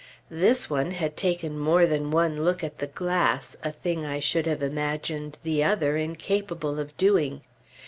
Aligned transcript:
This 0.31 0.67
one 0.67 0.89
had 0.97 1.15
taken 1.15 1.59
more 1.59 1.85
than 1.85 2.09
one 2.09 2.43
look 2.43 2.63
at 2.63 2.79
the 2.79 2.87
glass, 2.87 3.55
a 3.63 3.71
thing 3.71 4.03
I 4.03 4.19
should 4.19 4.47
have 4.47 4.63
imagined 4.63 5.37
the 5.43 5.63
other 5.63 5.95
incapable 5.95 6.79
of 6.79 6.97
doing. 6.97 7.41